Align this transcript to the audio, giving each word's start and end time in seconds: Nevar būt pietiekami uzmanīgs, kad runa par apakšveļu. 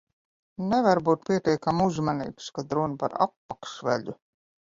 Nevar 0.69 1.01
būt 1.09 1.27
pietiekami 1.29 1.85
uzmanīgs, 1.91 2.49
kad 2.57 2.75
runa 2.77 2.99
par 3.03 3.17
apakšveļu. 3.29 4.17